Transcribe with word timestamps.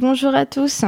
Bonjour 0.00 0.34
à 0.34 0.46
tous. 0.46 0.86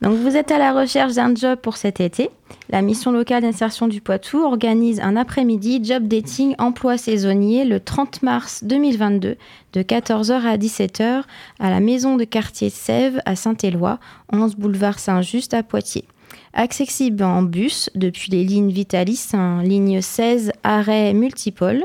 Donc 0.00 0.14
vous 0.14 0.34
êtes 0.34 0.50
à 0.50 0.56
la 0.56 0.72
recherche 0.72 1.12
d'un 1.12 1.34
job 1.34 1.58
pour 1.58 1.76
cet 1.76 2.00
été. 2.00 2.30
La 2.70 2.80
mission 2.80 3.12
locale 3.12 3.42
d'insertion 3.42 3.86
du 3.86 4.00
Poitou 4.00 4.38
organise 4.38 4.98
un 5.00 5.14
après-midi 5.16 5.84
job 5.84 6.08
dating 6.08 6.54
emploi 6.56 6.96
saisonnier 6.96 7.66
le 7.66 7.80
30 7.80 8.22
mars 8.22 8.64
2022 8.64 9.36
de 9.74 9.82
14h 9.82 10.40
à 10.40 10.56
17h 10.56 11.22
à 11.60 11.68
la 11.68 11.80
maison 11.80 12.16
de 12.16 12.24
quartier 12.24 12.70
Sèvres 12.70 13.20
à 13.26 13.36
Saint-Éloi, 13.36 13.98
11 14.32 14.56
boulevard 14.56 14.98
Saint-Just 14.98 15.52
à 15.52 15.62
Poitiers. 15.62 16.06
Accessible 16.54 17.22
en 17.22 17.42
bus 17.42 17.90
depuis 17.94 18.30
les 18.30 18.42
lignes 18.42 18.72
Vitalis, 18.72 19.32
ligne 19.62 20.00
16 20.00 20.52
arrêt 20.62 21.12
multipole. 21.12 21.84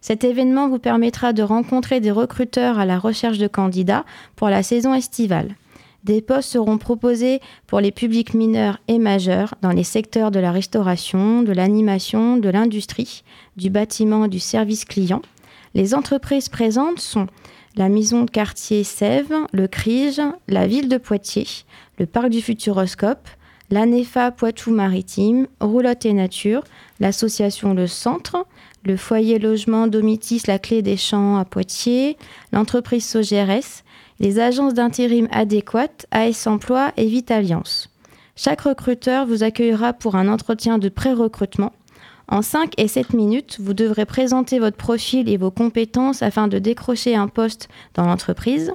Cet 0.00 0.24
événement 0.24 0.68
vous 0.68 0.80
permettra 0.80 1.32
de 1.32 1.44
rencontrer 1.44 2.00
des 2.00 2.10
recruteurs 2.10 2.80
à 2.80 2.86
la 2.86 2.98
recherche 2.98 3.38
de 3.38 3.46
candidats 3.46 4.04
pour 4.34 4.48
la 4.48 4.64
saison 4.64 4.92
estivale. 4.92 5.54
Des 6.06 6.22
postes 6.22 6.52
seront 6.52 6.78
proposés 6.78 7.40
pour 7.66 7.80
les 7.80 7.90
publics 7.90 8.32
mineurs 8.32 8.78
et 8.86 9.00
majeurs 9.00 9.56
dans 9.60 9.72
les 9.72 9.82
secteurs 9.82 10.30
de 10.30 10.38
la 10.38 10.52
restauration, 10.52 11.42
de 11.42 11.50
l'animation, 11.50 12.36
de 12.36 12.48
l'industrie, 12.48 13.24
du 13.56 13.70
bâtiment 13.70 14.26
et 14.26 14.28
du 14.28 14.38
service 14.38 14.84
client. 14.84 15.20
Les 15.74 15.96
entreprises 15.96 16.48
présentes 16.48 17.00
sont 17.00 17.26
la 17.74 17.88
maison 17.88 18.22
de 18.22 18.30
quartier 18.30 18.84
Sèvres, 18.84 19.48
le 19.52 19.66
CRIGE, 19.66 20.22
la 20.46 20.68
ville 20.68 20.88
de 20.88 20.96
Poitiers, 20.96 21.64
le 21.98 22.06
parc 22.06 22.28
du 22.28 22.40
Futuroscope, 22.40 23.28
l'ANEFA 23.72 24.30
Poitou-Maritime, 24.30 25.48
Roulotte 25.58 26.06
et 26.06 26.12
Nature, 26.12 26.62
l'association 27.00 27.74
Le 27.74 27.88
Centre, 27.88 28.46
le 28.84 28.96
foyer 28.96 29.40
logement 29.40 29.88
Domitis 29.88 30.42
La 30.46 30.60
Clé 30.60 30.82
des 30.82 30.96
Champs 30.96 31.36
à 31.36 31.44
Poitiers, 31.44 32.16
l'entreprise 32.52 33.04
Sogeres, 33.04 33.82
les 34.18 34.38
agences 34.40 34.74
d'intérim 34.74 35.28
adéquates, 35.30 36.06
AS 36.10 36.46
Emploi 36.46 36.92
et 36.96 37.06
Vitalliance. 37.06 37.90
Chaque 38.34 38.62
recruteur 38.62 39.26
vous 39.26 39.42
accueillera 39.42 39.92
pour 39.92 40.14
un 40.14 40.28
entretien 40.28 40.78
de 40.78 40.88
pré-recrutement. 40.88 41.72
En 42.28 42.42
5 42.42 42.72
et 42.76 42.88
7 42.88 43.12
minutes, 43.12 43.58
vous 43.60 43.72
devrez 43.72 44.04
présenter 44.04 44.58
votre 44.58 44.76
profil 44.76 45.28
et 45.28 45.36
vos 45.36 45.50
compétences 45.50 46.22
afin 46.22 46.48
de 46.48 46.58
décrocher 46.58 47.14
un 47.14 47.28
poste 47.28 47.68
dans 47.94 48.04
l'entreprise. 48.04 48.72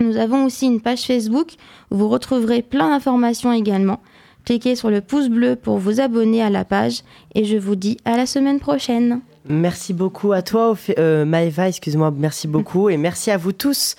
Nous 0.00 0.16
avons 0.16 0.44
aussi 0.44 0.66
une 0.66 0.80
page 0.80 1.02
Facebook 1.02 1.52
où 1.90 1.96
vous 1.96 2.08
retrouverez 2.08 2.62
plein 2.62 2.90
d'informations 2.90 3.52
également. 3.52 4.00
Cliquez 4.44 4.74
sur 4.74 4.90
le 4.90 5.00
pouce 5.00 5.28
bleu 5.28 5.54
pour 5.54 5.78
vous 5.78 6.00
abonner 6.00 6.42
à 6.42 6.50
la 6.50 6.64
page 6.64 7.02
et 7.34 7.44
je 7.44 7.56
vous 7.56 7.76
dis 7.76 7.96
à 8.04 8.16
la 8.16 8.26
semaine 8.26 8.58
prochaine. 8.58 9.20
Merci 9.48 9.92
beaucoup 9.92 10.32
à 10.32 10.42
toi, 10.42 10.76
euh, 10.98 11.24
Maëva, 11.24 11.68
excuse-moi, 11.68 12.12
merci 12.16 12.46
beaucoup 12.46 12.88
et 12.88 12.96
merci 12.96 13.30
à 13.32 13.36
vous 13.36 13.50
tous 13.50 13.96